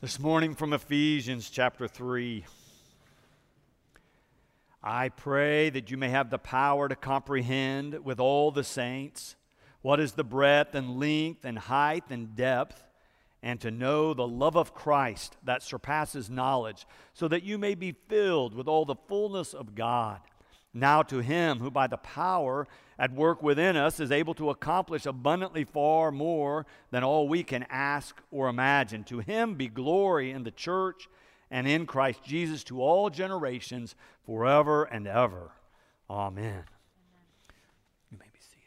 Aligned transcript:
This 0.00 0.20
morning 0.20 0.54
from 0.54 0.72
Ephesians 0.72 1.50
chapter 1.50 1.88
3. 1.88 2.44
I 4.80 5.08
pray 5.08 5.70
that 5.70 5.90
you 5.90 5.96
may 5.96 6.08
have 6.10 6.30
the 6.30 6.38
power 6.38 6.88
to 6.88 6.94
comprehend 6.94 8.04
with 8.04 8.20
all 8.20 8.52
the 8.52 8.62
saints 8.62 9.34
what 9.82 9.98
is 9.98 10.12
the 10.12 10.22
breadth 10.22 10.76
and 10.76 11.00
length 11.00 11.44
and 11.44 11.58
height 11.58 12.04
and 12.10 12.36
depth, 12.36 12.84
and 13.42 13.60
to 13.60 13.72
know 13.72 14.14
the 14.14 14.28
love 14.28 14.56
of 14.56 14.72
Christ 14.72 15.36
that 15.42 15.64
surpasses 15.64 16.30
knowledge, 16.30 16.86
so 17.12 17.26
that 17.26 17.42
you 17.42 17.58
may 17.58 17.74
be 17.74 17.90
filled 17.90 18.54
with 18.54 18.68
all 18.68 18.84
the 18.84 18.94
fullness 19.08 19.52
of 19.52 19.74
God. 19.74 20.20
Now 20.78 21.02
to 21.02 21.18
him 21.18 21.58
who 21.58 21.70
by 21.70 21.86
the 21.86 21.96
power 21.96 22.66
at 22.98 23.12
work 23.12 23.42
within 23.42 23.76
us 23.76 24.00
is 24.00 24.10
able 24.10 24.34
to 24.34 24.50
accomplish 24.50 25.06
abundantly 25.06 25.64
far 25.64 26.10
more 26.10 26.66
than 26.90 27.04
all 27.04 27.28
we 27.28 27.42
can 27.42 27.64
ask 27.70 28.20
or 28.30 28.48
imagine. 28.48 29.04
To 29.04 29.20
him 29.20 29.54
be 29.54 29.68
glory 29.68 30.30
in 30.30 30.44
the 30.44 30.50
church 30.50 31.08
and 31.50 31.66
in 31.66 31.86
Christ 31.86 32.22
Jesus 32.24 32.64
to 32.64 32.82
all 32.82 33.08
generations 33.08 33.94
forever 34.26 34.84
and 34.84 35.06
ever. 35.06 35.52
Amen. 36.10 36.64
You 38.10 38.18
may 38.18 38.26
be 38.32 38.40
seated. 38.40 38.62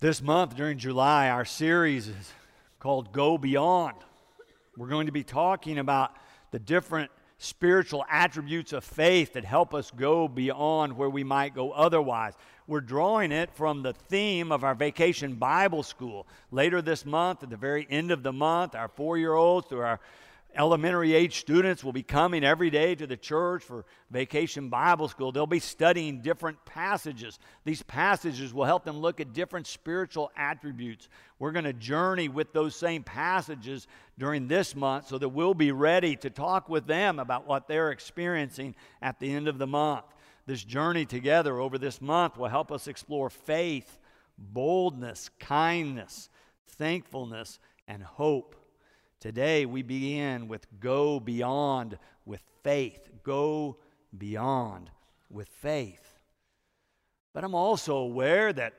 This 0.00 0.20
month 0.20 0.56
during 0.56 0.78
July, 0.78 1.30
our 1.30 1.44
series 1.44 2.08
is 2.08 2.32
called 2.78 3.12
Go 3.12 3.38
Beyond. 3.38 3.96
We're 4.76 4.88
going 4.88 5.06
to 5.06 5.12
be 5.12 5.24
talking 5.24 5.78
about 5.78 6.12
the 6.50 6.58
different 6.58 7.10
spiritual 7.38 8.04
attributes 8.10 8.74
of 8.74 8.84
faith 8.84 9.32
that 9.32 9.44
help 9.44 9.74
us 9.74 9.90
go 9.90 10.28
beyond 10.28 10.96
where 10.96 11.08
we 11.08 11.24
might 11.24 11.54
go 11.54 11.72
otherwise. 11.72 12.34
We're 12.66 12.80
drawing 12.80 13.32
it 13.32 13.50
from 13.54 13.82
the 13.82 13.94
theme 13.94 14.52
of 14.52 14.64
our 14.64 14.74
vacation 14.74 15.34
Bible 15.34 15.82
school. 15.82 16.26
Later 16.50 16.82
this 16.82 17.06
month, 17.06 17.42
at 17.42 17.48
the 17.48 17.56
very 17.56 17.86
end 17.88 18.10
of 18.10 18.22
the 18.22 18.32
month, 18.32 18.74
our 18.74 18.88
four 18.88 19.16
year 19.16 19.34
olds 19.34 19.66
through 19.66 19.80
our 19.80 20.00
elementary 20.56 21.14
age 21.14 21.38
students 21.38 21.84
will 21.84 21.92
be 21.92 22.02
coming 22.02 22.44
every 22.44 22.70
day 22.70 22.94
to 22.94 23.06
the 23.06 23.16
church 23.16 23.62
for 23.62 23.84
vacation 24.10 24.68
Bible 24.68 25.08
school. 25.08 25.32
They'll 25.32 25.46
be 25.46 25.58
studying 25.58 26.22
different 26.22 26.64
passages. 26.64 27.38
These 27.64 27.82
passages 27.82 28.54
will 28.54 28.64
help 28.64 28.84
them 28.84 28.98
look 28.98 29.20
at 29.20 29.32
different 29.32 29.66
spiritual 29.66 30.30
attributes. 30.36 31.08
We're 31.38 31.52
going 31.52 31.64
to 31.64 31.72
journey 31.72 32.28
with 32.28 32.52
those 32.52 32.74
same 32.74 33.02
passages 33.02 33.86
during 34.18 34.48
this 34.48 34.74
month 34.74 35.08
so 35.08 35.18
that 35.18 35.28
we'll 35.28 35.54
be 35.54 35.72
ready 35.72 36.16
to 36.16 36.30
talk 36.30 36.68
with 36.68 36.86
them 36.86 37.18
about 37.18 37.46
what 37.46 37.68
they're 37.68 37.90
experiencing 37.90 38.74
at 39.02 39.20
the 39.20 39.32
end 39.32 39.48
of 39.48 39.58
the 39.58 39.66
month. 39.66 40.06
This 40.46 40.62
journey 40.64 41.04
together 41.04 41.58
over 41.58 41.76
this 41.76 42.00
month 42.00 42.36
will 42.36 42.48
help 42.48 42.70
us 42.70 42.86
explore 42.86 43.30
faith, 43.30 43.98
boldness, 44.38 45.30
kindness, 45.40 46.30
thankfulness, 46.66 47.58
and 47.88 48.02
hope. 48.02 48.54
Today 49.20 49.64
we 49.66 49.82
begin 49.82 50.46
with 50.48 50.66
go 50.78 51.18
beyond 51.18 51.98
with 52.24 52.42
faith. 52.62 53.08
Go 53.22 53.78
beyond 54.16 54.90
with 55.30 55.48
faith. 55.48 56.18
But 57.32 57.44
I'm 57.44 57.54
also 57.54 57.96
aware 57.96 58.52
that 58.52 58.74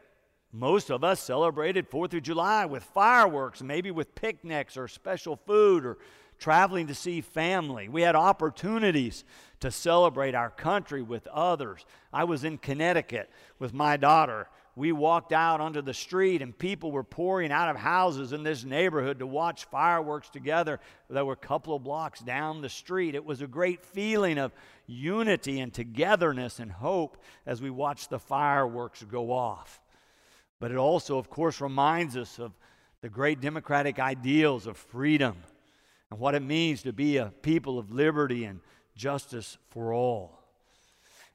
most 0.51 0.89
of 0.89 1.03
us 1.03 1.19
celebrated 1.19 1.89
4th 1.89 2.13
of 2.13 2.23
July 2.23 2.65
with 2.65 2.83
fireworks, 2.83 3.61
maybe 3.61 3.91
with 3.91 4.15
picnics 4.15 4.77
or 4.77 4.87
special 4.87 5.35
food 5.35 5.85
or 5.85 5.97
traveling 6.39 6.87
to 6.87 6.95
see 6.95 7.21
family. 7.21 7.89
We 7.89 8.01
had 8.01 8.15
opportunities 8.15 9.23
to 9.59 9.71
celebrate 9.71 10.35
our 10.35 10.49
country 10.49 11.01
with 11.01 11.27
others. 11.27 11.85
I 12.13 12.23
was 12.23 12.43
in 12.43 12.57
Connecticut 12.57 13.29
with 13.59 13.73
my 13.73 13.97
daughter 13.97 14.47
we 14.77 14.91
walked 14.91 15.33
out 15.33 15.59
onto 15.59 15.81
the 15.81 15.93
street 15.93 16.43
and 16.43 16.55
people 16.55 16.91
were 16.91 17.03
pouring 17.03 17.51
out 17.51 17.67
of 17.67 17.75
houses 17.75 18.31
in 18.31 18.43
this 18.43 18.63
neighborhood 18.63 19.17
to 19.17 19.25
watch 19.25 19.65
fireworks 19.65 20.29
together 20.29 20.79
that 21.09 21.25
were 21.25 21.33
a 21.33 21.35
couple 21.35 21.75
of 21.75 21.83
blocks 21.83 22.19
down 22.19 22.61
the 22.61 22.69
street. 22.69 23.15
It 23.15 23.25
was 23.25 23.41
a 23.41 23.47
great 23.47 23.83
feeling 23.83 24.37
of 24.37 24.53
unity 24.85 25.61
and 25.61 25.73
togetherness 25.73 26.59
and 26.59 26.71
hope 26.71 27.17
as 27.47 27.59
we 27.59 27.71
watched 27.71 28.11
the 28.11 28.19
fireworks 28.19 29.03
go 29.03 29.31
off. 29.31 29.81
But 30.59 30.69
it 30.69 30.77
also, 30.77 31.17
of 31.17 31.27
course, 31.27 31.59
reminds 31.59 32.15
us 32.15 32.37
of 32.37 32.51
the 33.01 33.09
great 33.09 33.41
democratic 33.41 33.97
ideals 33.97 34.67
of 34.67 34.77
freedom 34.77 35.37
and 36.11 36.19
what 36.19 36.35
it 36.35 36.43
means 36.43 36.83
to 36.83 36.93
be 36.93 37.17
a 37.17 37.33
people 37.41 37.79
of 37.79 37.91
liberty 37.91 38.45
and 38.45 38.59
justice 38.95 39.57
for 39.69 39.91
all. 39.91 40.36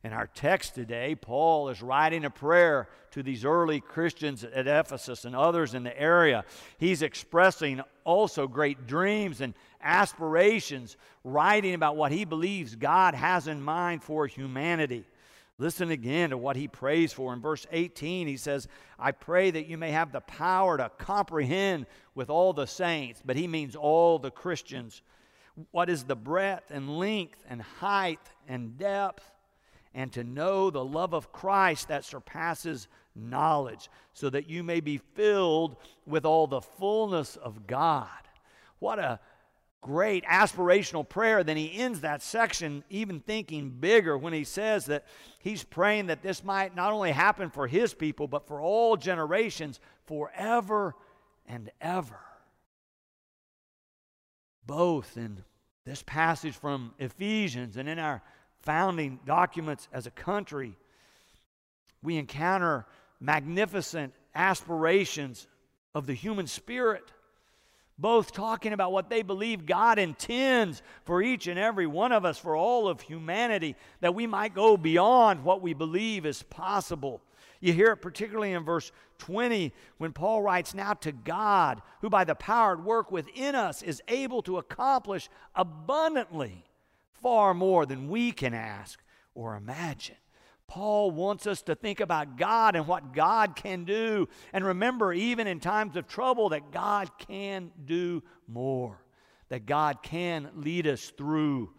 In 0.05 0.13
our 0.13 0.27
text 0.27 0.75
today, 0.75 1.15
Paul 1.15 1.69
is 1.69 1.81
writing 1.81 2.25
a 2.25 2.31
prayer 2.31 2.89
to 3.13 3.23
these 3.23 3.45
early 3.45 3.81
Christians 3.81 4.43
at 4.43 4.67
Ephesus 4.67 5.25
and 5.25 5.37
others 5.37 5.75
in 5.75 5.85
the 5.85 5.97
area. 6.01 6.45
He's 6.79 7.03
expressing 7.03 7.81
also 8.03 8.49
great 8.49 8.89
dreams 8.89 9.41
and 9.41 9.55
aspirations, 9.81 10.97
writing 11.23 11.75
about 11.75 11.97
what 11.97 12.11
he 12.11 12.25
believes 12.25 12.75
God 12.75 13.15
has 13.15 13.47
in 13.47 13.63
mind 13.63 14.03
for 14.03 14.27
humanity. 14.27 15.05
Listen 15.59 15.93
again 15.93 16.31
to 16.31 16.39
what 16.39 16.57
he 16.57 16.67
prays 16.67 17.13
for. 17.13 17.33
In 17.33 17.41
verse 17.41 17.65
18, 17.71 18.27
he 18.27 18.37
says, 18.37 18.67
I 18.99 19.13
pray 19.13 19.53
that 19.53 19.67
you 19.67 19.79
may 19.79 19.93
have 19.93 20.11
the 20.11 20.23
power 20.23 20.79
to 20.79 20.91
comprehend 20.99 21.87
with 22.17 22.29
all 22.29 22.53
the 22.53 22.67
saints, 22.67 23.23
but 23.25 23.37
he 23.37 23.47
means 23.47 23.77
all 23.77 24.19
the 24.19 24.33
Christians, 24.33 25.01
what 25.71 25.89
is 25.89 26.03
the 26.03 26.17
breadth 26.17 26.73
and 26.73 26.99
length 26.99 27.45
and 27.49 27.63
height 27.63 28.19
and 28.49 28.77
depth 28.77 29.31
and 29.95 30.13
to 30.13 30.25
know 30.25 30.71
the 30.71 30.85
love 30.85 31.13
of 31.13 31.33
Christ 31.33 31.89
that 31.89 32.05
surpasses 32.05 32.89
knowledge, 33.15 33.91
so 34.15 34.31
that 34.31 34.49
you 34.49 34.63
may 34.63 34.81
be 34.81 34.99
filled 34.99 35.77
with 36.07 36.25
all 36.25 36.47
the 36.47 36.63
fullness 36.63 37.37
of 37.37 37.67
God. 37.67 38.09
What 38.79 38.99
a 38.99 39.21
great 39.83 40.25
aspirational 40.25 41.07
prayer. 41.07 41.45
Then 41.45 41.57
he 41.57 41.77
ends 41.79 42.01
that 42.01 42.23
section 42.23 42.85
even 42.89 43.21
thinking 43.21 43.71
bigger 43.71 44.17
when 44.17 44.33
he 44.33 44.45
says 44.45 44.87
that 44.87 45.05
he's 45.41 45.65
praying 45.65 46.07
that 46.07 46.23
this 46.23 46.43
might 46.43 46.75
not 46.75 46.93
only 46.93 47.13
happen 47.13 47.51
for 47.51 47.67
his 47.67 47.93
people, 47.93 48.27
but 48.29 48.47
for 48.47 48.61
all 48.61 48.97
generations 48.97 49.79
forever 50.07 50.95
and 51.47 51.71
ever. 51.81 52.21
Both 54.65 55.17
in 55.17 55.45
this 55.85 56.03
passage 56.05 56.55
from 56.55 56.95
Ephesians 56.99 57.77
and 57.77 57.89
in 57.89 57.99
our 57.99 58.23
founding 58.63 59.21
documents 59.27 59.89
as 59.93 60.07
a 60.07 60.11
country, 60.11 60.77
we 62.03 62.17
encounter 62.17 62.87
magnificent 63.21 64.13
aspirations 64.35 65.47
of 65.95 66.07
the 66.07 66.15
human 66.15 66.47
spirit, 66.47 67.13
both 67.99 68.33
talking 68.33 68.73
about 68.73 68.93
what 68.93 69.11
they 69.11 69.23
believe 69.23 69.67
God 69.67 69.99
intends 69.99 70.83
for 71.05 71.23
each 71.23 71.47
and 71.47 71.59
every 71.59 71.87
one 71.87 72.13
of 72.13 72.25
us, 72.25 72.39
for 72.39 72.57
all 72.57 72.89
of 72.89 73.01
humanity, 73.01 73.77
that 74.01 74.15
we 74.15 74.27
might 74.27 74.55
go 74.55 74.77
beyond 74.77 75.45
what 75.45 75.61
we 75.61 75.75
believe 75.75 76.27
is 76.27 76.43
possible. 76.43 77.21
You 77.61 77.73
hear 77.73 77.93
it 77.93 77.99
particularly 77.99 78.53
in 78.53 78.65
verse 78.65 78.91
20 79.19 79.73
when 79.99 80.13
Paul 80.13 80.43
writes, 80.43 80.75
Now 80.75 80.95
to 80.95 81.13
God, 81.13 81.81
who 82.01 82.11
by 82.11 82.25
the 82.25 82.35
power 82.35 82.73
at 82.73 82.83
work 82.83 83.13
within 83.13 83.55
us 83.55 83.83
is 83.83 84.03
able 84.09 84.43
to 84.43 84.59
accomplish 84.59 85.29
abundantly 85.55 86.65
far 87.23 87.55
more 87.55 87.87
than 87.87 88.09
we 88.09 88.33
can 88.33 88.55
ask 88.55 89.03
or 89.35 89.57
imagine. 89.57 90.17
Paul 90.67 91.11
wants 91.11 91.47
us 91.47 91.61
to 91.63 91.75
think 91.75 92.01
about 92.01 92.39
God 92.39 92.77
and 92.77 92.87
what 92.87 93.13
God 93.13 93.57
can 93.57 93.85
do. 93.85 94.29
And 94.53 94.65
remember, 94.65 95.13
even 95.13 95.47
in 95.47 95.61
times 95.61 95.97
of 95.97 96.09
trouble, 96.09 96.49
that 96.51 96.71
God 96.71 97.11
can 97.19 97.71
do 97.85 98.23
more, 98.49 99.05
that 99.51 99.67
God 99.67 100.03
can 100.03 100.49
lead 100.55 100.87
us 100.87 101.13
through 101.17 101.75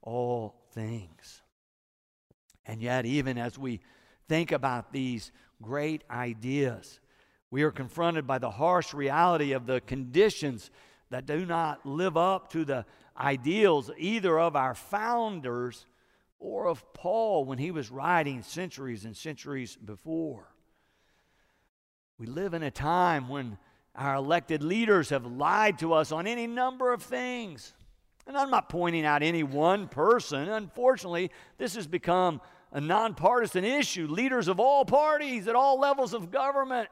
all 0.00 0.54
things. 0.72 1.42
And 2.64 2.80
yet, 2.80 3.04
even 3.04 3.36
as 3.36 3.58
we 3.58 3.80
think 4.28 4.50
about 4.52 4.92
these 4.92 5.30
great 5.60 6.04
ideas, 6.10 7.00
we 7.50 7.62
are 7.62 7.70
confronted 7.70 8.26
by 8.26 8.38
the 8.38 8.50
harsh 8.50 8.94
reality 8.94 9.52
of 9.52 9.66
the 9.66 9.80
conditions 9.82 10.70
that 11.10 11.26
do 11.26 11.46
not 11.46 11.84
live 11.86 12.16
up 12.16 12.52
to 12.52 12.64
the 12.64 12.84
ideals 13.18 13.90
either 13.96 14.38
of 14.38 14.56
our 14.56 14.74
founders 14.74 15.86
or 16.38 16.66
of 16.66 16.92
Paul 16.92 17.44
when 17.44 17.58
he 17.58 17.70
was 17.70 17.90
writing 17.90 18.42
centuries 18.42 19.04
and 19.04 19.16
centuries 19.16 19.76
before. 19.76 20.48
We 22.18 22.26
live 22.26 22.54
in 22.54 22.62
a 22.62 22.70
time 22.70 23.28
when 23.28 23.58
our 23.94 24.14
elected 24.14 24.62
leaders 24.62 25.10
have 25.10 25.26
lied 25.26 25.78
to 25.80 25.92
us 25.92 26.12
on 26.12 26.26
any 26.26 26.46
number 26.46 26.92
of 26.92 27.02
things. 27.02 27.74
And 28.26 28.36
I'm 28.36 28.50
not 28.50 28.68
pointing 28.68 29.04
out 29.04 29.22
any 29.22 29.42
one 29.42 29.88
person. 29.88 30.48
Unfortunately, 30.48 31.30
this 31.56 31.74
has 31.74 31.86
become 31.86 32.40
a 32.72 32.80
nonpartisan 32.80 33.64
issue. 33.64 34.06
Leaders 34.06 34.46
of 34.46 34.60
all 34.60 34.84
parties 34.84 35.48
at 35.48 35.56
all 35.56 35.80
levels 35.80 36.12
of 36.12 36.30
government 36.30 36.88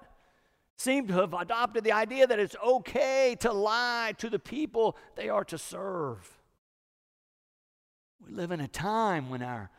seem 0.76 1.06
to 1.08 1.14
have 1.14 1.32
adopted 1.32 1.84
the 1.84 1.92
idea 1.92 2.26
that 2.26 2.38
it's 2.38 2.56
okay 2.64 3.36
to 3.40 3.52
lie 3.52 4.14
to 4.18 4.28
the 4.28 4.38
people 4.38 4.96
they 5.14 5.28
are 5.28 5.44
to 5.44 5.58
serve. 5.58 6.38
We 8.24 8.32
live 8.32 8.50
in 8.50 8.60
a 8.60 8.68
time 8.68 9.30
when 9.30 9.42
our 9.42 9.70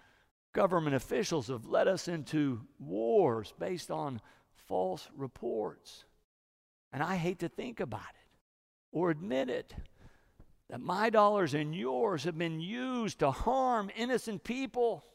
government 0.53 0.95
officials 0.95 1.47
have 1.47 1.65
led 1.65 1.87
us 1.87 2.07
into 2.07 2.61
wars 2.79 3.53
based 3.59 3.91
on 3.91 4.21
false 4.67 5.07
reports. 5.15 6.05
And 6.91 7.03
I 7.03 7.15
hate 7.15 7.39
to 7.39 7.49
think 7.49 7.79
about 7.79 8.01
it 8.01 8.27
or 8.91 9.11
admit 9.11 9.49
it 9.49 9.73
that 10.69 10.81
my 10.81 11.09
dollars 11.09 11.53
and 11.53 11.75
yours 11.75 12.23
have 12.23 12.37
been 12.37 12.59
used 12.59 13.19
to 13.19 13.31
harm 13.31 13.89
innocent 13.95 14.43
people, 14.43 15.05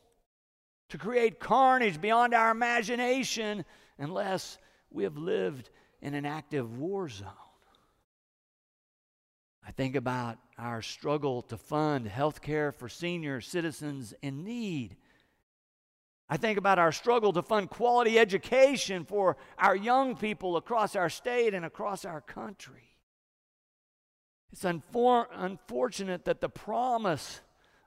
to 0.88 0.99
create 0.99 1.40
carnage 1.40 2.00
beyond 2.00 2.35
our 2.35 2.50
imagination, 2.50 3.64
unless 3.99 4.58
we 4.94 5.05
have 5.05 5.17
lived 5.17 5.71
in 6.00 6.15
an 6.15 6.27
active 6.27 6.79
war 6.79 7.09
zone. 7.09 7.29
I 9.67 9.71
think 9.71 9.94
about 9.94 10.39
our 10.59 10.83
struggle 10.83 11.43
to 11.43 11.56
fund 11.56 12.09
health 12.09 12.43
care 12.43 12.73
for 12.73 12.89
senior 12.89 13.41
citizens 13.41 14.12
in 14.21 14.43
need. 14.43 14.97
I 16.29 16.37
think 16.37 16.59
about 16.59 16.79
our 16.79 16.93
struggle 16.93 17.33
to 17.35 17.43
fund 17.43 17.71
quality 17.71 18.19
education 18.19 19.05
for 19.05 19.37
our 19.59 19.77
young 19.77 20.17
people 20.17 20.56
across 20.56 20.97
our 20.97 21.09
state 21.09 21.55
and 21.55 21.65
across 21.65 22.05
our 22.05 22.21
country. 22.21 22.97
It's 24.50 24.65
unfor- 24.65 25.29
unfortunate 25.33 26.25
that 26.25 26.41
the 26.41 26.49
promise 26.49 27.41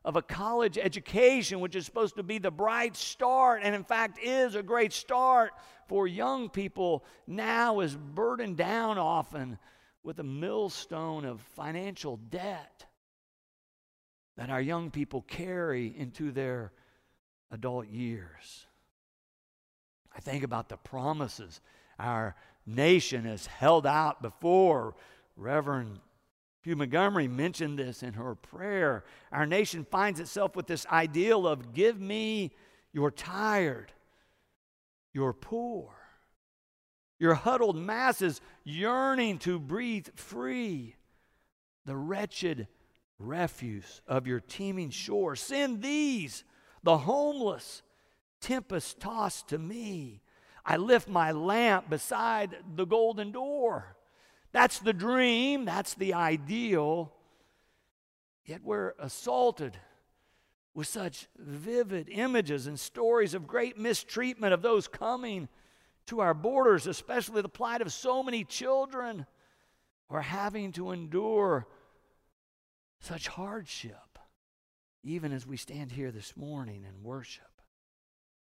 of 0.06 0.16
a 0.16 0.22
college 0.22 0.78
education, 0.78 1.60
which 1.60 1.76
is 1.76 1.86
supposed 1.86 2.16
to 2.16 2.24
be 2.24 2.38
the 2.38 2.52
bright 2.52 2.96
start, 2.96 3.62
and 3.64 3.74
in 3.76 3.84
fact 3.84 4.20
is 4.22 4.56
a 4.56 4.64
great 4.64 4.94
start 4.94 5.52
for 5.88 6.08
young 6.08 6.50
people, 6.50 7.04
now 7.28 7.80
is 7.80 7.96
burdened 7.96 8.58
down 8.58 8.98
often 8.98 9.58
with 10.04 10.20
a 10.20 10.24
millstone 10.24 11.26
of 11.26 11.42
financial 11.42 12.18
debt 12.18 12.86
that 14.38 14.50
our 14.50 14.62
young 14.62 14.92
people 14.92 15.22
carry 15.22 15.94
into 15.98 16.32
their 16.32 16.72
adult 17.52 17.88
years. 17.88 18.68
I 20.16 20.20
think 20.20 20.44
about 20.44 20.70
the 20.70 20.78
promises 20.78 21.62
our 22.00 22.36
nation 22.66 23.26
has 23.26 23.46
held 23.46 23.86
out 23.86 24.22
before. 24.22 24.96
Reverend 25.36 26.00
Hugh 26.64 26.76
Montgomery 26.76 27.28
mentioned 27.28 27.78
this 27.78 28.02
in 28.02 28.14
her 28.14 28.36
prayer. 28.36 29.04
Our 29.32 29.46
nation 29.46 29.86
finds 29.90 30.20
itself 30.20 30.56
with 30.56 30.68
this 30.68 30.86
ideal 30.88 31.48
of 31.48 31.74
give 31.74 32.00
me 32.00 32.56
your 32.92 33.12
tired, 33.12 33.92
your 35.16 35.32
poor, 35.32 35.96
your 37.18 37.34
huddled 37.36 37.78
masses 37.78 38.42
yearning 38.66 39.38
to 39.40 39.58
breathe 39.58 40.10
free, 40.16 40.94
the 41.86 41.96
wretched 41.96 42.68
refuse 43.18 44.02
of 44.08 44.28
your 44.28 44.42
teeming 44.42 44.90
shore. 44.90 45.38
Send 45.38 45.82
these, 45.82 46.44
the 46.84 46.98
homeless, 46.98 47.82
tempest 48.42 49.00
tossed 49.00 49.48
to 49.48 49.58
me. 49.58 50.22
I 50.66 50.76
lift 50.76 51.08
my 51.08 51.32
lamp 51.32 51.90
beside 51.90 52.58
the 52.76 52.86
golden 52.86 53.32
door. 53.32 53.96
That's 54.52 54.80
the 54.80 54.94
dream, 54.94 55.64
that's 55.64 55.94
the 55.94 56.14
ideal. 56.14 57.14
Yet 58.44 58.62
we're 58.64 58.94
assaulted 59.00 59.78
with 60.76 60.88
such 60.88 61.28
vivid 61.38 62.10
images 62.10 62.68
and 62.68 62.78
stories 62.78 63.34
of 63.34 63.48
great 63.48 63.80
mistreatment 63.80 64.54
of 64.54 64.62
those 64.62 64.90
coming 64.90 65.48
to 66.06 66.20
our 66.20 66.34
borders, 66.34 66.86
especially 66.86 67.42
the 67.42 67.50
plight 67.50 67.82
of 67.82 67.92
so 67.92 68.22
many 68.22 68.44
children 68.44 69.26
who 70.10 70.16
are 70.16 70.22
having 70.22 70.74
to 70.74 70.92
endure 70.92 71.66
such 73.00 73.30
hardship, 73.30 74.20
even 75.02 75.32
as 75.32 75.48
we 75.48 75.58
stand 75.58 75.94
here 75.94 76.12
this 76.12 76.36
morning 76.36 76.84
and 76.86 77.04
worship. 77.04 77.46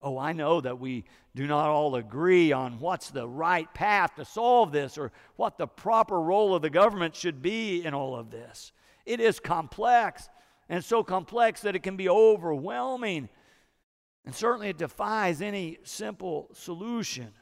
Oh, 0.02 0.18
I 0.18 0.32
know 0.32 0.62
that 0.62 0.80
we 0.80 1.04
do 1.36 1.46
not 1.46 1.68
all 1.68 1.96
agree 1.96 2.52
on 2.54 2.80
what's 2.80 3.12
the 3.12 3.28
right 3.28 3.72
path 3.74 4.16
to 4.16 4.26
solve 4.26 4.72
this 4.72 4.98
or 4.98 5.12
what 5.36 5.58
the 5.58 5.68
proper 5.68 6.20
role 6.20 6.56
of 6.56 6.62
the 6.62 6.70
government 6.70 7.16
should 7.16 7.42
be 7.42 7.84
in 7.84 7.94
all 7.94 8.16
of 8.16 8.32
this. 8.32 8.72
It 9.06 9.20
is 9.20 9.40
complex, 9.40 10.28
and 10.72 10.84
so 10.84 11.04
complex 11.04 11.62
that 11.62 11.76
it 11.76 11.84
can 11.84 11.98
be 11.98 12.10
overwhelming. 12.10 13.28
And 14.26 14.34
certainly 14.34 14.70
it 14.70 14.78
defies 14.78 15.42
any 15.42 15.80
simple 15.84 16.50
solution. 16.54 17.34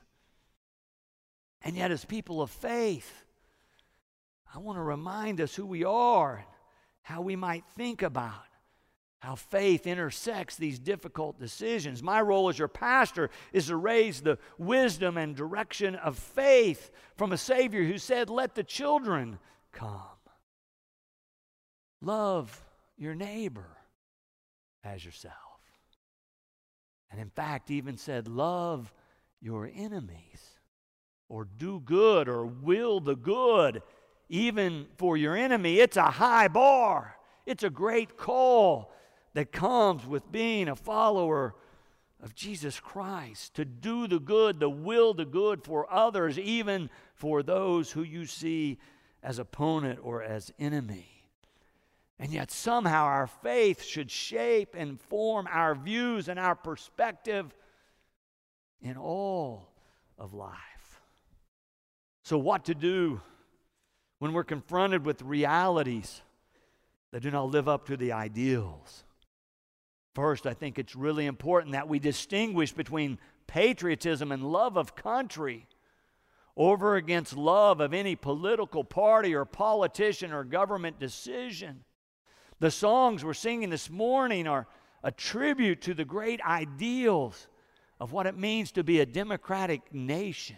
And 1.62 1.78
yet, 1.78 1.92
as 1.92 2.04
people 2.04 2.42
of 2.42 2.50
faith, 2.50 3.24
I 4.54 4.58
want 4.58 4.80
to 4.80 4.82
remind 4.82 5.40
us 5.40 5.54
who 5.54 5.66
we 5.66 5.84
are 5.84 6.44
how 7.04 7.22
we 7.22 7.36
might 7.36 7.64
think 7.76 8.02
about 8.02 8.46
how 9.20 9.36
faith 9.36 9.86
intersects 9.86 10.56
these 10.56 10.80
difficult 10.80 11.40
decisions. 11.40 12.02
My 12.02 12.22
role 12.22 12.50
as 12.50 12.58
your 12.58 12.70
pastor 12.70 13.30
is 13.52 13.68
to 13.68 13.76
raise 13.76 14.22
the 14.22 14.40
wisdom 14.58 15.18
and 15.18 15.36
direction 15.36 15.96
of 15.96 16.18
faith 16.18 16.90
from 17.18 17.34
a 17.34 17.38
Savior 17.38 17.84
who 17.84 17.98
said, 17.98 18.30
Let 18.30 18.56
the 18.56 18.64
children 18.64 19.40
come. 19.74 20.02
Love 22.02 22.64
your 23.00 23.16
neighbor 23.16 23.78
as 24.84 25.04
yourself. 25.04 25.34
And 27.12 27.20
in 27.20 27.30
fact, 27.30 27.72
even 27.72 27.98
said, 27.98 28.28
Love 28.28 28.94
your 29.42 29.70
enemies 29.74 30.60
or 31.28 31.46
do 31.46 31.80
good 31.80 32.28
or 32.28 32.46
will 32.46 33.00
the 33.00 33.16
good, 33.16 33.82
even 34.28 34.88
for 34.98 35.18
your 35.18 35.36
enemy. 35.36 35.80
It's 35.80 35.98
a 35.98 36.04
high 36.04 36.48
bar, 36.48 37.16
it's 37.46 37.64
a 37.64 37.70
great 37.70 38.18
call 38.18 38.92
that 39.34 39.52
comes 39.52 40.06
with 40.06 40.32
being 40.32 40.68
a 40.68 40.76
follower 40.76 41.56
of 42.22 42.36
Jesus 42.36 42.80
Christ 42.80 43.54
to 43.54 43.64
do 43.64 44.08
the 44.08 44.20
good, 44.20 44.60
the 44.60 44.70
will 44.70 45.14
the 45.14 45.26
good 45.26 45.64
for 45.64 45.92
others, 45.92 46.38
even 46.38 46.90
for 47.14 47.42
those 47.42 47.92
who 47.92 48.04
you 48.04 48.26
see 48.26 48.78
as 49.24 49.40
opponent 49.40 50.00
or 50.04 50.22
as 50.22 50.52
enemy. 50.60 51.19
And 52.20 52.34
yet, 52.34 52.52
somehow, 52.52 53.06
our 53.06 53.28
faith 53.28 53.82
should 53.82 54.12
shape 54.12 54.76
and 54.78 55.00
form 55.00 55.48
our 55.50 55.74
views 55.74 56.28
and 56.28 56.38
our 56.38 56.56
perspective 56.56 57.56
in 58.82 58.98
all 58.98 59.70
of 60.18 60.34
life. 60.34 61.02
So, 62.24 62.38
what 62.38 62.66
to 62.66 62.76
do 62.76 63.22
when 64.20 64.34
we're 64.34 64.44
confronted 64.44 65.06
with 65.06 65.22
realities 65.22 66.22
that 67.12 67.22
do 67.22 67.32
not 67.32 67.50
live 67.50 67.70
up 67.70 67.88
to 67.88 67.96
the 67.96 68.12
ideals? 68.12 69.06
First, 70.14 70.46
I 70.46 70.54
think 70.54 70.78
it's 70.78 70.98
really 70.98 71.26
important 71.26 71.72
that 71.72 71.88
we 71.88 72.00
distinguish 72.00 72.74
between 72.74 73.18
patriotism 73.48 74.34
and 74.34 74.44
love 74.44 74.78
of 74.78 74.96
country 74.96 75.68
over 76.58 76.98
against 76.98 77.38
love 77.38 77.80
of 77.80 77.94
any 77.94 78.18
political 78.18 78.84
party 78.84 79.34
or 79.34 79.46
politician 79.46 80.34
or 80.34 80.44
government 80.44 81.00
decision. 81.00 81.86
The 82.60 82.72
songs 82.72 83.24
we're 83.24 83.34
singing 83.34 83.70
this 83.70 83.90
morning 83.90 84.48
are 84.48 84.68
a 85.04 85.12
tribute 85.12 85.82
to 85.84 85.94
the 85.94 86.06
great 86.06 86.42
ideals 86.42 87.48
of 88.00 88.12
what 88.12 88.26
it 88.26 88.38
means 88.38 88.72
to 88.74 88.84
be 88.84 89.00
a 89.00 89.06
democratic 89.06 89.94
nation 89.94 90.58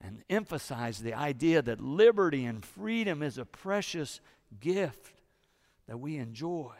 and 0.00 0.24
emphasize 0.30 0.98
the 0.98 1.14
idea 1.14 1.60
that 1.60 1.80
liberty 1.80 2.46
and 2.46 2.64
freedom 2.64 3.22
is 3.22 3.36
a 3.36 3.44
precious 3.44 4.20
gift 4.58 5.12
that 5.86 5.98
we 6.00 6.16
enjoy. 6.16 6.72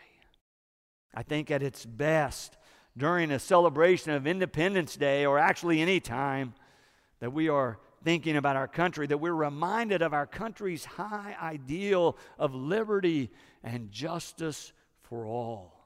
I 1.15 1.23
think 1.23 1.51
at 1.51 1.63
its 1.63 1.85
best, 1.85 2.57
during 2.97 3.31
a 3.31 3.39
celebration 3.39 4.13
of 4.13 4.27
Independence 4.27 4.97
Day, 4.97 5.27
or 5.27 5.39
actually 5.39 5.81
any 5.81 6.01
time 6.01 6.55
that 7.21 7.33
we 7.33 7.49
are 7.49 7.79
thinking 8.03 8.37
about 8.37 8.57
our 8.57 8.69
country, 8.69 9.07
that 9.07 9.19
we're 9.19 9.33
reminded 9.33 10.03
of 10.03 10.15
our 10.15 10.27
country's 10.27 10.85
high 10.85 11.37
ideal 11.41 12.17
of 12.39 12.55
liberty 12.55 13.31
and 13.63 13.91
justice 13.91 14.73
for 15.03 15.27
all. 15.27 15.77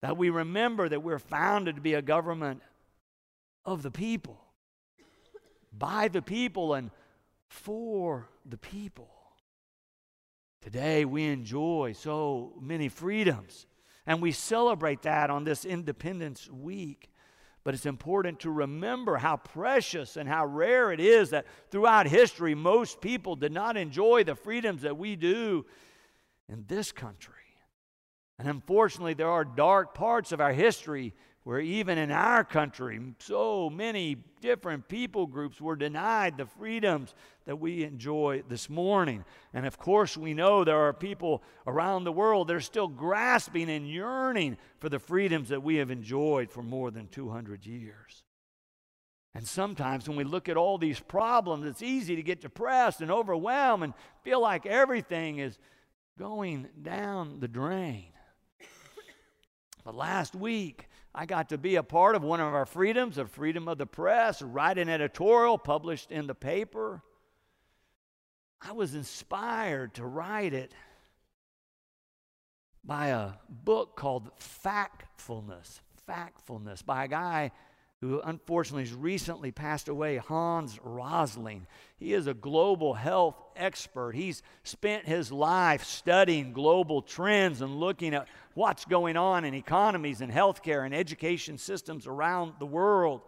That 0.00 0.16
we 0.16 0.30
remember 0.30 0.88
that 0.88 1.02
we're 1.02 1.18
founded 1.18 1.76
to 1.76 1.82
be 1.82 1.94
a 1.94 2.02
government 2.02 2.62
of 3.64 3.82
the 3.82 3.90
people 3.90 4.40
by 5.72 6.08
the 6.08 6.22
people 6.22 6.74
and 6.74 6.90
for 7.48 8.28
the 8.46 8.58
people. 8.58 9.10
Today 10.60 11.04
we 11.04 11.24
enjoy 11.24 11.94
so 11.96 12.52
many 12.60 12.88
freedoms, 12.88 13.66
and 14.06 14.20
we 14.20 14.32
celebrate 14.32 15.02
that 15.02 15.30
on 15.30 15.44
this 15.44 15.64
Independence 15.64 16.50
Week. 16.50 17.10
But 17.68 17.74
it's 17.74 17.84
important 17.84 18.40
to 18.40 18.50
remember 18.50 19.18
how 19.18 19.36
precious 19.36 20.16
and 20.16 20.26
how 20.26 20.46
rare 20.46 20.90
it 20.90 21.00
is 21.00 21.28
that 21.28 21.44
throughout 21.70 22.06
history, 22.06 22.54
most 22.54 23.02
people 23.02 23.36
did 23.36 23.52
not 23.52 23.76
enjoy 23.76 24.24
the 24.24 24.34
freedoms 24.34 24.80
that 24.80 24.96
we 24.96 25.16
do 25.16 25.66
in 26.48 26.64
this 26.66 26.92
country. 26.92 27.34
And 28.38 28.48
unfortunately, 28.48 29.12
there 29.12 29.28
are 29.28 29.44
dark 29.44 29.94
parts 29.94 30.32
of 30.32 30.40
our 30.40 30.54
history 30.54 31.12
where 31.44 31.60
even 31.60 31.96
in 31.96 32.10
our 32.10 32.44
country, 32.44 33.00
so 33.18 33.70
many 33.70 34.16
different 34.40 34.88
people 34.88 35.26
groups 35.26 35.60
were 35.60 35.76
denied 35.76 36.36
the 36.36 36.46
freedoms 36.46 37.14
that 37.46 37.56
we 37.56 37.84
enjoy 37.84 38.42
this 38.48 38.68
morning. 38.68 39.24
And 39.54 39.64
of 39.64 39.78
course, 39.78 40.16
we 40.16 40.34
know 40.34 40.62
there 40.62 40.76
are 40.76 40.92
people 40.92 41.42
around 41.66 42.04
the 42.04 42.12
world 42.12 42.48
that 42.48 42.56
are 42.56 42.60
still 42.60 42.88
grasping 42.88 43.70
and 43.70 43.88
yearning 43.88 44.58
for 44.78 44.88
the 44.88 44.98
freedoms 44.98 45.48
that 45.48 45.62
we 45.62 45.76
have 45.76 45.90
enjoyed 45.90 46.50
for 46.50 46.62
more 46.62 46.90
than 46.90 47.08
200 47.08 47.64
years. 47.64 48.24
And 49.34 49.46
sometimes 49.46 50.08
when 50.08 50.16
we 50.16 50.24
look 50.24 50.48
at 50.48 50.56
all 50.56 50.78
these 50.78 51.00
problems, 51.00 51.66
it's 51.66 51.82
easy 51.82 52.16
to 52.16 52.22
get 52.22 52.40
depressed 52.40 53.00
and 53.00 53.10
overwhelmed 53.10 53.84
and 53.84 53.94
feel 54.22 54.40
like 54.40 54.66
everything 54.66 55.38
is 55.38 55.58
going 56.18 56.68
down 56.82 57.38
the 57.38 57.48
drain. 57.48 58.12
But 59.84 59.94
last 59.94 60.34
week, 60.34 60.87
I 61.14 61.26
got 61.26 61.48
to 61.48 61.58
be 61.58 61.76
a 61.76 61.82
part 61.82 62.14
of 62.14 62.22
one 62.22 62.40
of 62.40 62.54
our 62.54 62.66
freedoms, 62.66 63.16
the 63.16 63.26
freedom 63.26 63.68
of 63.68 63.78
the 63.78 63.86
press, 63.86 64.42
write 64.42 64.78
an 64.78 64.88
editorial 64.88 65.58
published 65.58 66.10
in 66.10 66.26
the 66.26 66.34
paper. 66.34 67.02
I 68.60 68.72
was 68.72 68.94
inspired 68.94 69.94
to 69.94 70.04
write 70.04 70.52
it 70.52 70.72
by 72.84 73.08
a 73.08 73.32
book 73.48 73.96
called 73.96 74.30
Factfulness. 74.38 75.80
Factfulness 76.08 76.84
by 76.84 77.04
a 77.04 77.08
guy 77.08 77.52
who 78.00 78.20
unfortunately 78.20 78.84
has 78.84 78.94
recently 78.94 79.50
passed 79.50 79.88
away, 79.88 80.18
Hans 80.18 80.78
Rosling. 80.84 81.66
He 81.96 82.14
is 82.14 82.28
a 82.28 82.34
global 82.34 82.94
health 82.94 83.34
expert. 83.56 84.14
He's 84.14 84.42
spent 84.62 85.06
his 85.06 85.32
life 85.32 85.82
studying 85.82 86.52
global 86.52 87.02
trends 87.02 87.60
and 87.60 87.80
looking 87.80 88.14
at 88.14 88.28
what's 88.54 88.84
going 88.84 89.16
on 89.16 89.44
in 89.44 89.52
economies 89.52 90.20
and 90.20 90.32
healthcare 90.32 90.84
and 90.84 90.94
education 90.94 91.58
systems 91.58 92.06
around 92.06 92.54
the 92.60 92.66
world. 92.66 93.22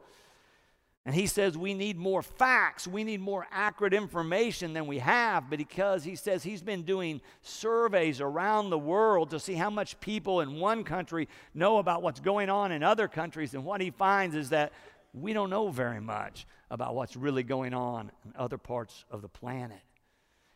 And 1.07 1.14
he 1.14 1.26
says 1.26 1.57
we 1.57 1.73
need 1.73 1.97
more 1.97 2.23
facts, 2.23 2.87
we 2.87 3.04
need 3.04 3.21
more 3.21 3.47
accurate 3.50 3.95
information 3.95 4.75
than 4.75 4.87
we 4.87 4.99
have, 4.99 5.49
because 5.49 6.04
he 6.04 6.14
says 6.14 6.42
he's 6.42 6.62
been 6.62 6.83
doing 6.83 7.23
surveys 7.40 8.21
around 8.21 8.69
the 8.69 8.78
world 8.78 9.30
to 9.30 9.40
see 9.40 9.54
how 9.54 9.71
much 9.71 9.99
people 10.00 10.42
in 10.42 10.61
one 10.61 10.85
country 10.85 11.26
know 11.54 11.78
about 11.78 12.02
what's 12.02 12.21
going 12.21 12.50
on 12.50 12.71
in 12.71 12.83
other 12.83 13.09
countries, 13.09 13.54
and 13.54 13.64
what 13.64 13.80
he 13.80 13.90
finds 13.90 14.37
is 14.37 14.50
that 14.50 14.73
we 15.14 15.33
don't 15.33 15.50
know 15.50 15.71
very 15.71 16.00
much 16.00 16.47
about 16.71 16.95
what's 16.95 17.16
really 17.16 17.42
going 17.42 17.75
on 17.75 18.12
in 18.25 18.33
other 18.37 18.59
parts 18.59 19.04
of 19.11 19.23
the 19.23 19.28
planet. 19.28 19.80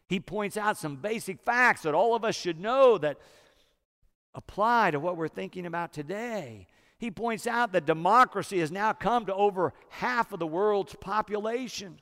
He 0.08 0.20
points 0.20 0.58
out 0.58 0.76
some 0.76 0.96
basic 0.96 1.40
facts 1.40 1.82
that 1.82 1.94
all 1.94 2.14
of 2.14 2.22
us 2.22 2.36
should 2.36 2.60
know 2.60 2.98
that 2.98 3.16
apply 4.34 4.90
to 4.90 5.00
what 5.00 5.16
we're 5.16 5.26
thinking 5.26 5.64
about 5.64 5.92
today. 5.92 6.66
He 7.04 7.11
points 7.11 7.46
out 7.46 7.73
that 7.73 7.84
democracy 7.84 8.61
has 8.61 8.73
now 8.73 8.94
come 8.94 9.26
to 9.26 9.34
over 9.34 9.75
half 9.90 10.32
of 10.32 10.38
the 10.38 10.46
world's 10.46 10.94
population. 10.94 12.00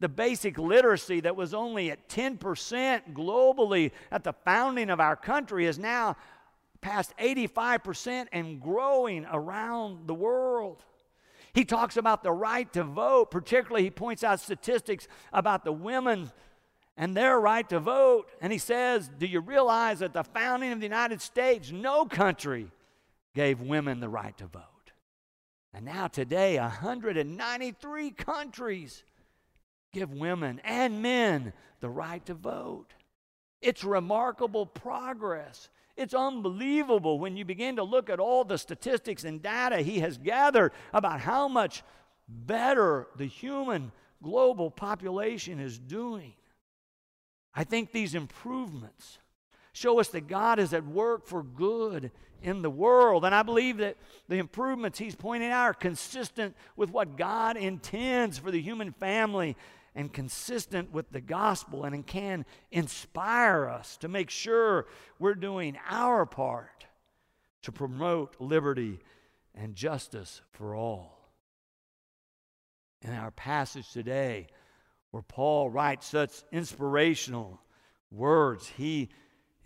The 0.00 0.08
basic 0.08 0.58
literacy 0.58 1.20
that 1.20 1.36
was 1.36 1.54
only 1.54 1.92
at 1.92 2.08
10% 2.08 3.12
globally 3.12 3.92
at 4.10 4.24
the 4.24 4.32
founding 4.32 4.90
of 4.90 4.98
our 4.98 5.14
country 5.14 5.66
is 5.66 5.78
now 5.78 6.16
past 6.80 7.14
85% 7.18 8.26
and 8.32 8.60
growing 8.60 9.26
around 9.30 10.08
the 10.08 10.14
world. 10.14 10.82
He 11.52 11.64
talks 11.64 11.96
about 11.96 12.24
the 12.24 12.32
right 12.32 12.72
to 12.72 12.82
vote, 12.82 13.30
particularly, 13.30 13.84
he 13.84 13.90
points 13.90 14.24
out 14.24 14.40
statistics 14.40 15.06
about 15.32 15.64
the 15.64 15.70
women 15.70 16.32
and 16.96 17.16
their 17.16 17.38
right 17.38 17.68
to 17.68 17.78
vote. 17.78 18.28
And 18.40 18.52
he 18.52 18.58
says, 18.58 19.08
Do 19.18 19.26
you 19.28 19.38
realize 19.38 20.00
that 20.00 20.14
the 20.14 20.24
founding 20.24 20.72
of 20.72 20.80
the 20.80 20.86
United 20.86 21.20
States, 21.20 21.70
no 21.70 22.06
country 22.06 22.72
gave 23.36 23.60
women 23.60 24.00
the 24.00 24.08
right 24.08 24.36
to 24.38 24.46
vote. 24.46 24.62
And 25.74 25.84
now, 25.84 26.08
today, 26.08 26.58
193 26.58 28.10
countries 28.12 29.04
give 29.92 30.10
women 30.10 30.58
and 30.64 31.02
men 31.02 31.52
the 31.80 31.90
right 31.90 32.24
to 32.26 32.34
vote. 32.34 32.94
It's 33.60 33.84
remarkable 33.84 34.64
progress. 34.64 35.68
It's 35.98 36.14
unbelievable 36.14 37.18
when 37.18 37.36
you 37.36 37.44
begin 37.44 37.76
to 37.76 37.82
look 37.82 38.08
at 38.08 38.20
all 38.20 38.42
the 38.42 38.56
statistics 38.56 39.24
and 39.24 39.42
data 39.42 39.78
he 39.82 40.00
has 40.00 40.16
gathered 40.16 40.72
about 40.94 41.20
how 41.20 41.46
much 41.46 41.82
better 42.26 43.06
the 43.16 43.26
human 43.26 43.92
global 44.22 44.70
population 44.70 45.60
is 45.60 45.78
doing. 45.78 46.32
I 47.54 47.64
think 47.64 47.92
these 47.92 48.14
improvements 48.14 49.18
show 49.76 50.00
us 50.00 50.08
that 50.08 50.26
God 50.26 50.58
is 50.58 50.72
at 50.72 50.86
work 50.86 51.26
for 51.26 51.42
good 51.42 52.10
in 52.42 52.62
the 52.62 52.70
world. 52.70 53.26
And 53.26 53.34
I 53.34 53.42
believe 53.42 53.76
that 53.76 53.98
the 54.26 54.38
improvements 54.38 54.98
he's 54.98 55.14
pointing 55.14 55.50
out 55.50 55.64
are 55.64 55.74
consistent 55.74 56.56
with 56.76 56.90
what 56.90 57.18
God 57.18 57.58
intends 57.58 58.38
for 58.38 58.50
the 58.50 58.60
human 58.60 58.92
family 58.92 59.54
and 59.94 60.10
consistent 60.10 60.92
with 60.92 61.10
the 61.10 61.20
gospel 61.20 61.84
and 61.84 62.06
can 62.06 62.46
inspire 62.72 63.68
us 63.68 63.98
to 63.98 64.08
make 64.08 64.30
sure 64.30 64.86
we're 65.18 65.34
doing 65.34 65.76
our 65.90 66.24
part 66.24 66.86
to 67.60 67.70
promote 67.70 68.34
liberty 68.38 68.98
and 69.54 69.74
justice 69.74 70.40
for 70.52 70.74
all. 70.74 71.30
In 73.02 73.12
our 73.12 73.30
passage 73.30 73.92
today, 73.92 74.46
where 75.10 75.22
Paul 75.22 75.68
writes 75.68 76.06
such 76.06 76.32
inspirational 76.50 77.60
words, 78.10 78.72
he 78.76 79.10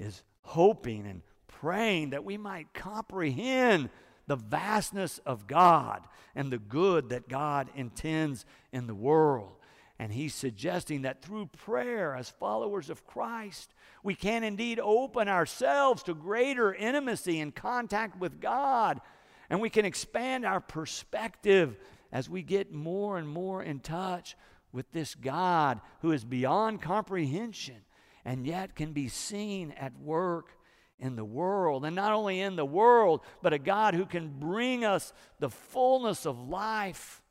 is 0.01 0.23
hoping 0.43 1.07
and 1.07 1.23
praying 1.47 2.11
that 2.11 2.25
we 2.25 2.37
might 2.37 2.73
comprehend 2.73 3.91
the 4.27 4.37
vastness 4.37 5.19
of 5.27 5.47
God 5.47 6.03
and 6.35 6.53
the 6.53 6.59
good 6.59 7.11
that 7.11 7.29
God 7.29 7.69
intends 7.75 8.47
in 8.73 8.87
the 8.87 8.95
world. 8.95 9.53
And 9.99 10.13
he's 10.13 10.35
suggesting 10.35 11.03
that 11.03 11.21
through 11.21 11.47
prayer, 11.47 12.17
as 12.17 12.31
followers 12.31 12.89
of 12.89 13.07
Christ, 13.07 13.75
we 14.03 14.15
can 14.15 14.43
indeed 14.43 14.81
open 14.81 15.29
ourselves 15.29 16.03
to 16.05 16.15
greater 16.15 16.73
intimacy 16.73 17.39
and 17.41 17.55
contact 17.55 18.19
with 18.19 18.41
God. 18.41 19.01
And 19.51 19.61
we 19.61 19.69
can 19.69 19.85
expand 19.85 20.47
our 20.47 20.61
perspective 20.61 21.77
as 22.13 22.31
we 22.31 22.43
get 22.43 22.73
more 22.73 23.19
and 23.19 23.29
more 23.29 23.63
in 23.63 23.81
touch 23.81 24.37
with 24.73 24.91
this 24.93 25.15
God 25.15 25.81
who 26.01 26.13
is 26.13 26.25
beyond 26.25 26.81
comprehension 26.81 27.83
and 28.25 28.47
yet 28.47 28.75
can 28.75 28.93
be 28.93 29.09
seen 29.09 29.73
at 29.73 29.99
work 29.99 30.57
in 30.99 31.17
the 31.17 31.25
world. 31.25 31.85
And 31.85 31.97
not 31.97 32.13
only 32.13 32.41
in 32.41 32.57
the 32.57 32.65
world, 32.65 33.23
but 33.43 33.53
a 33.53 33.59
God 33.59 33.95
who 33.95 34.07
can 34.07 34.39
bring 34.39 34.85
us 34.85 35.13
the 35.39 35.51
fullness 35.51 36.27
of 36.27 36.49
life. 36.49 37.23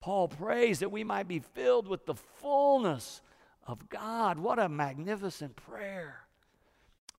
Paul 0.00 0.28
prays 0.28 0.78
that 0.78 0.92
we 0.92 1.04
might 1.04 1.28
be 1.28 1.40
filled 1.40 1.88
with 1.88 2.06
the 2.06 2.14
fullness 2.14 3.20
of 3.66 3.88
God. 3.88 4.38
What 4.38 4.58
a 4.58 4.68
magnificent 4.68 5.56
prayer. 5.56 6.20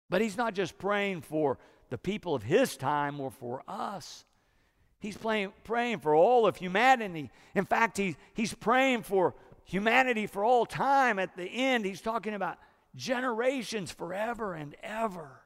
But 0.10 0.22
he's 0.22 0.38
not 0.38 0.55
just 0.55 0.77
praying 0.77 1.22
for 1.22 1.60
the 1.89 1.98
people 1.98 2.34
of 2.34 2.43
his 2.43 2.77
time 2.77 3.19
or 3.19 3.29
for 3.29 3.63
us. 3.67 4.25
He's 5.00 5.15
praying, 5.17 5.53
praying 5.63 6.00
for 6.00 6.15
all 6.15 6.46
of 6.46 6.58
humanity. 6.58 7.29
In 7.55 7.65
fact, 7.65 7.98
he, 7.98 8.15
he's 8.34 8.53
praying 8.53 9.03
for 9.03 9.36
humanity 9.63 10.27
for 10.27 10.43
all 10.43 10.65
time. 10.65 11.19
At 11.19 11.38
the 11.38 11.46
end, 11.46 11.86
he's 11.86 12.01
talking 12.01 12.34
about 12.34 12.58
generations 12.96 13.91
forever 13.91 14.53
and 14.53 14.75
ever. 14.81 15.41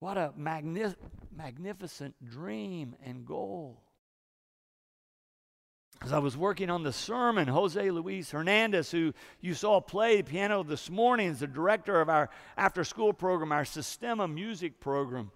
What 0.00 0.18
a 0.18 0.32
magni- 0.36 0.94
magnificent 1.34 2.14
dream 2.24 2.94
and 3.04 3.24
goal. 3.24 3.82
As 6.02 6.12
I 6.12 6.18
was 6.18 6.36
working 6.36 6.68
on 6.68 6.82
the 6.82 6.92
sermon, 6.92 7.48
Jose 7.48 7.90
Luis 7.90 8.30
Hernandez, 8.30 8.90
who 8.90 9.14
you 9.40 9.54
saw 9.54 9.80
play 9.80 10.22
piano 10.22 10.62
this 10.62 10.90
morning, 10.90 11.28
is 11.28 11.40
the 11.40 11.46
director 11.46 12.00
of 12.02 12.10
our 12.10 12.28
after 12.56 12.84
school 12.84 13.14
program, 13.14 13.50
our 13.50 13.64
Sistema 13.64 14.32
music 14.32 14.78
program 14.78 15.30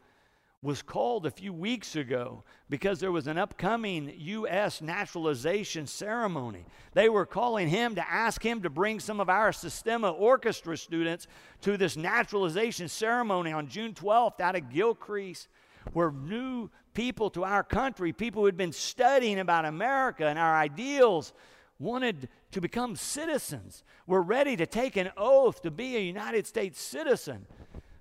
was 0.62 0.82
called 0.82 1.24
a 1.24 1.30
few 1.30 1.54
weeks 1.54 1.96
ago 1.96 2.44
because 2.68 3.00
there 3.00 3.12
was 3.12 3.26
an 3.26 3.38
upcoming 3.38 4.12
U.S. 4.16 4.82
naturalization 4.82 5.86
ceremony. 5.86 6.66
They 6.92 7.08
were 7.08 7.24
calling 7.24 7.68
him 7.68 7.94
to 7.94 8.10
ask 8.10 8.44
him 8.44 8.60
to 8.62 8.70
bring 8.70 9.00
some 9.00 9.20
of 9.20 9.30
our 9.30 9.52
Sistema 9.52 10.12
orchestra 10.12 10.76
students 10.76 11.26
to 11.62 11.78
this 11.78 11.96
naturalization 11.96 12.88
ceremony 12.88 13.52
on 13.52 13.68
June 13.68 13.94
12th 13.94 14.40
out 14.40 14.54
of 14.54 14.64
Gilcrease, 14.64 15.46
where 15.94 16.12
new 16.12 16.68
people 16.92 17.30
to 17.30 17.44
our 17.44 17.62
country, 17.62 18.12
people 18.12 18.42
who 18.42 18.46
had 18.46 18.58
been 18.58 18.72
studying 18.72 19.38
about 19.38 19.64
America 19.64 20.26
and 20.26 20.38
our 20.38 20.54
ideals, 20.54 21.32
wanted 21.78 22.28
to 22.50 22.60
become 22.60 22.94
citizens, 22.96 23.82
were 24.06 24.20
ready 24.20 24.56
to 24.56 24.66
take 24.66 24.98
an 24.98 25.10
oath 25.16 25.62
to 25.62 25.70
be 25.70 25.96
a 25.96 26.00
United 26.00 26.46
States 26.46 26.78
citizen. 26.78 27.46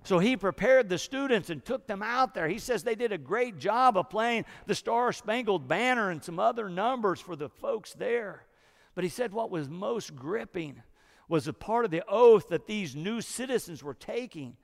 So 0.02 0.18
he 0.18 0.36
prepared 0.36 0.88
the 0.88 0.98
students 0.98 1.50
and 1.50 1.64
took 1.64 1.86
them 1.86 2.02
out 2.02 2.34
there. 2.34 2.48
He 2.48 2.58
says 2.58 2.82
they 2.82 2.94
did 2.94 3.12
a 3.12 3.18
great 3.18 3.58
job 3.58 3.96
of 3.98 4.08
playing 4.08 4.46
the 4.66 4.74
Star 4.74 5.12
Spangled 5.12 5.68
Banner 5.68 6.10
and 6.10 6.24
some 6.24 6.38
other 6.38 6.68
numbers 6.68 7.20
for 7.20 7.36
the 7.36 7.48
folks 7.48 7.92
there. 7.92 8.46
But 8.94 9.04
he 9.04 9.10
said 9.10 9.32
what 9.32 9.50
was 9.50 9.68
most 9.68 10.16
gripping 10.16 10.82
was 11.28 11.46
a 11.46 11.52
part 11.52 11.84
of 11.84 11.90
the 11.90 12.02
oath 12.08 12.48
that 12.48 12.66
these 12.66 12.96
new 12.96 13.20
citizens 13.20 13.82
were 13.82 13.94
taking 13.94 14.56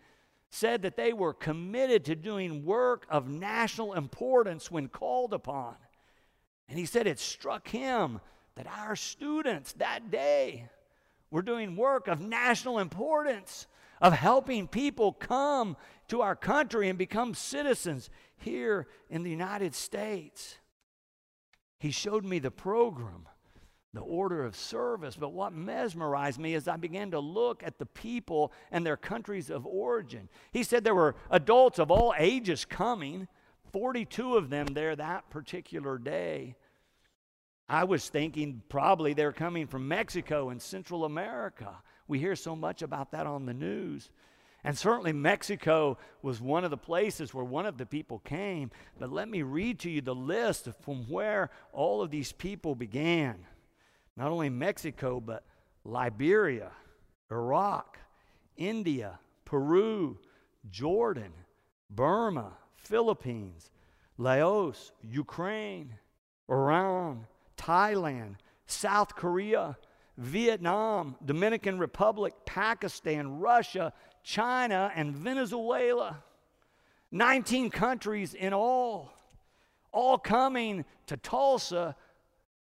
said 0.50 0.82
that 0.82 0.96
they 0.96 1.12
were 1.12 1.34
committed 1.34 2.04
to 2.06 2.14
doing 2.14 2.64
work 2.64 3.06
of 3.08 3.28
national 3.28 3.92
importance 3.94 4.70
when 4.70 4.88
called 4.88 5.32
upon. 5.32 5.74
And 6.68 6.78
he 6.78 6.86
said 6.86 7.06
it 7.06 7.18
struck 7.18 7.68
him 7.68 8.20
that 8.56 8.66
our 8.66 8.96
students 8.96 9.72
that 9.74 10.10
day 10.10 10.68
were 11.30 11.42
doing 11.42 11.76
work 11.76 12.08
of 12.08 12.20
national 12.20 12.78
importance 12.78 13.66
of 14.00 14.12
helping 14.12 14.68
people 14.68 15.12
come 15.12 15.76
to 16.08 16.22
our 16.22 16.36
country 16.36 16.88
and 16.88 16.98
become 16.98 17.34
citizens 17.34 18.10
here 18.36 18.86
in 19.08 19.22
the 19.22 19.30
United 19.30 19.74
States. 19.74 20.58
He 21.78 21.90
showed 21.90 22.24
me 22.24 22.38
the 22.38 22.50
program 22.50 23.26
the 23.96 24.02
order 24.02 24.44
of 24.44 24.54
service. 24.54 25.16
But 25.16 25.32
what 25.32 25.52
mesmerized 25.52 26.38
me 26.38 26.54
is 26.54 26.68
I 26.68 26.76
began 26.76 27.10
to 27.10 27.18
look 27.18 27.62
at 27.64 27.78
the 27.78 27.86
people 27.86 28.52
and 28.70 28.86
their 28.86 28.96
countries 28.96 29.50
of 29.50 29.66
origin. 29.66 30.28
He 30.52 30.62
said 30.62 30.84
there 30.84 30.94
were 30.94 31.16
adults 31.30 31.80
of 31.80 31.90
all 31.90 32.14
ages 32.16 32.64
coming, 32.64 33.26
42 33.72 34.36
of 34.36 34.50
them 34.50 34.66
there 34.68 34.94
that 34.94 35.30
particular 35.30 35.98
day. 35.98 36.56
I 37.68 37.84
was 37.84 38.08
thinking 38.08 38.62
probably 38.68 39.12
they're 39.12 39.32
coming 39.32 39.66
from 39.66 39.88
Mexico 39.88 40.50
and 40.50 40.62
Central 40.62 41.04
America. 41.04 41.78
We 42.08 42.18
hear 42.18 42.36
so 42.36 42.54
much 42.54 42.82
about 42.82 43.12
that 43.12 43.26
on 43.26 43.46
the 43.46 43.54
news. 43.54 44.10
And 44.64 44.76
certainly 44.76 45.12
Mexico 45.12 45.96
was 46.22 46.40
one 46.40 46.64
of 46.64 46.70
the 46.70 46.76
places 46.76 47.32
where 47.32 47.44
one 47.44 47.66
of 47.66 47.78
the 47.78 47.86
people 47.86 48.18
came. 48.20 48.70
But 48.98 49.12
let 49.12 49.28
me 49.28 49.42
read 49.42 49.78
to 49.80 49.90
you 49.90 50.00
the 50.00 50.14
list 50.14 50.68
from 50.82 51.04
where 51.08 51.50
all 51.72 52.02
of 52.02 52.10
these 52.10 52.32
people 52.32 52.74
began. 52.74 53.46
Not 54.16 54.30
only 54.30 54.48
Mexico, 54.48 55.20
but 55.20 55.44
Liberia, 55.84 56.72
Iraq, 57.30 57.98
India, 58.56 59.20
Peru, 59.44 60.18
Jordan, 60.68 61.32
Burma, 61.88 62.52
Philippines, 62.74 63.70
Laos, 64.18 64.92
Ukraine, 65.02 65.94
Iran, 66.48 67.26
Thailand, 67.56 68.36
South 68.66 69.14
Korea, 69.14 69.76
Vietnam, 70.16 71.16
Dominican 71.24 71.78
Republic, 71.78 72.34
Pakistan, 72.44 73.38
Russia, 73.38 73.92
China, 74.22 74.90
and 74.94 75.14
Venezuela. 75.14 76.22
19 77.12 77.70
countries 77.70 78.34
in 78.34 78.52
all, 78.52 79.12
all 79.92 80.18
coming 80.18 80.84
to 81.06 81.16
Tulsa, 81.16 81.96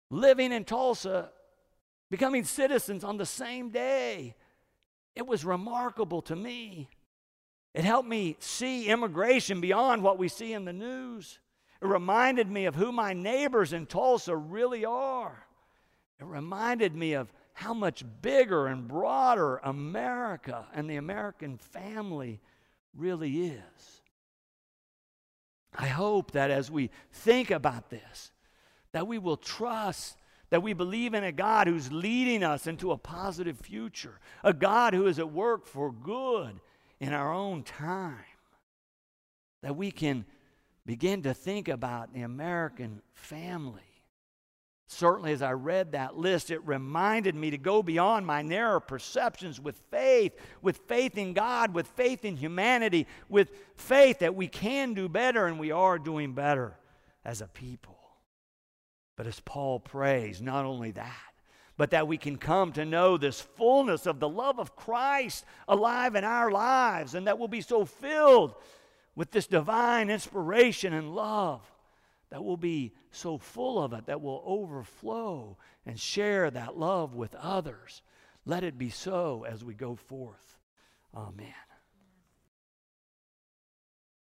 living 0.09 0.51
in 0.51 0.65
Tulsa, 0.65 1.31
becoming 2.09 2.43
citizens 2.43 3.03
on 3.03 3.17
the 3.17 3.25
same 3.25 3.69
day. 3.69 4.35
It 5.15 5.25
was 5.25 5.45
remarkable 5.45 6.21
to 6.23 6.35
me. 6.35 6.89
It 7.73 7.83
helped 7.83 8.09
me 8.09 8.35
see 8.39 8.87
immigration 8.87 9.61
beyond 9.61 10.03
what 10.03 10.17
we 10.17 10.27
see 10.27 10.53
in 10.53 10.65
the 10.65 10.73
news. 10.73 11.39
It 11.81 11.87
reminded 11.87 12.49
me 12.49 12.65
of 12.65 12.75
who 12.75 12.91
my 12.91 13.13
neighbors 13.13 13.73
in 13.73 13.85
Tulsa 13.85 14.35
really 14.35 14.83
are. 14.83 15.46
It 16.19 16.25
reminded 16.25 16.95
me 16.95 17.13
of 17.13 17.31
how 17.53 17.73
much 17.73 18.03
bigger 18.21 18.67
and 18.67 18.87
broader 18.87 19.57
America 19.57 20.65
and 20.73 20.89
the 20.89 20.95
American 20.95 21.57
family 21.57 22.39
really 22.95 23.47
is. 23.47 24.01
I 25.75 25.87
hope 25.87 26.31
that 26.31 26.49
as 26.49 26.71
we 26.71 26.89
think 27.11 27.51
about 27.51 27.89
this, 27.89 28.31
that 28.91 29.07
we 29.07 29.17
will 29.17 29.37
trust 29.37 30.17
that 30.49 30.63
we 30.63 30.73
believe 30.73 31.13
in 31.13 31.23
a 31.23 31.31
God 31.31 31.67
who's 31.67 31.91
leading 31.91 32.43
us 32.43 32.67
into 32.67 32.91
a 32.91 32.97
positive 32.97 33.59
future, 33.59 34.19
a 34.43 34.53
God 34.53 34.93
who 34.93 35.07
is 35.07 35.19
at 35.19 35.31
work 35.31 35.65
for 35.65 35.91
good 35.91 36.59
in 36.99 37.13
our 37.13 37.33
own 37.33 37.63
time, 37.63 38.15
that 39.61 39.75
we 39.75 39.91
can 39.91 40.25
begin 40.85 41.21
to 41.23 41.33
think 41.33 41.67
about 41.67 42.13
the 42.13 42.21
American 42.21 43.01
family 43.13 43.86
Certainly, 44.89 45.33
as 45.33 45.41
I 45.41 45.51
read 45.51 45.91
that 45.91 46.17
list, 46.17 46.49
it 46.49 46.65
reminded 46.65 47.35
me 47.35 47.51
to 47.51 47.57
go 47.57 47.83
beyond 47.83 48.25
my 48.25 48.41
narrow 48.41 48.79
perceptions 48.79 49.59
with 49.59 49.75
faith, 49.91 50.33
with 50.61 50.77
faith 50.87 51.17
in 51.17 51.33
God, 51.33 51.73
with 51.73 51.87
faith 51.87 52.23
in 52.23 52.37
humanity, 52.37 53.05
with 53.27 53.51
faith 53.75 54.19
that 54.19 54.33
we 54.33 54.47
can 54.47 54.93
do 54.93 55.09
better 55.09 55.45
and 55.45 55.59
we 55.59 55.71
are 55.71 55.99
doing 55.99 56.33
better 56.33 56.77
as 57.25 57.41
a 57.41 57.47
people. 57.47 57.97
But 59.17 59.27
as 59.27 59.41
Paul 59.41 59.81
prays, 59.81 60.41
not 60.41 60.63
only 60.63 60.91
that, 60.91 61.13
but 61.75 61.91
that 61.91 62.07
we 62.07 62.17
can 62.17 62.37
come 62.37 62.71
to 62.71 62.85
know 62.85 63.17
this 63.17 63.41
fullness 63.41 64.05
of 64.05 64.21
the 64.21 64.29
love 64.29 64.57
of 64.57 64.77
Christ 64.77 65.43
alive 65.67 66.15
in 66.15 66.23
our 66.23 66.49
lives, 66.49 67.13
and 67.13 67.27
that 67.27 67.37
we'll 67.37 67.49
be 67.49 67.59
so 67.59 67.83
filled 67.83 68.55
with 69.15 69.31
this 69.31 69.47
divine 69.47 70.09
inspiration 70.09 70.93
and 70.93 71.13
love 71.13 71.61
that 72.29 72.43
will 72.43 72.57
be 72.57 72.93
so 73.11 73.37
full 73.37 73.81
of 73.81 73.93
it 73.93 74.05
that 74.07 74.21
will 74.21 74.43
overflow 74.45 75.57
and 75.85 75.99
share 75.99 76.51
that 76.51 76.77
love 76.77 77.15
with 77.15 77.33
others. 77.35 78.01
Let 78.45 78.63
it 78.63 78.77
be 78.77 78.89
so 78.89 79.45
as 79.47 79.63
we 79.63 79.73
go 79.73 79.95
forth. 79.95 80.57
Amen. 81.15 81.53